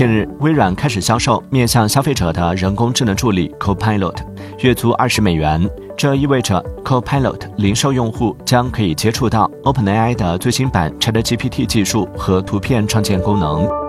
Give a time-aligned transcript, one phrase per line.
[0.00, 4.16] 近日微软开始销售面向消费者的人工智能助理 copilot
[4.60, 5.68] 月租二十美元。
[5.94, 13.79] 这意味着 copilot 零售用户将可以接触到 openai 的最新版 chat gpt 技术和图片创建功能。